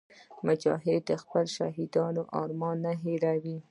[0.47, 3.57] مجاهد د خپلو شهیدانو ارمان نه هېروي.